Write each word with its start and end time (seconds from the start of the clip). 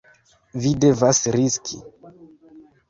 Vi 0.63 0.71
devas 0.85 1.21
riski. 1.39 1.81